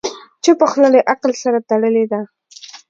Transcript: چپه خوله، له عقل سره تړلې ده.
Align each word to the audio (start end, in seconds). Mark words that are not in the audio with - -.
چپه 0.43 0.65
خوله، 0.71 0.89
له 0.95 0.99
عقل 1.11 1.31
سره 1.43 1.59
تړلې 1.69 2.05
ده. 2.11 2.21